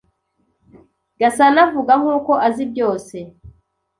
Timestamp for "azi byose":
2.47-3.15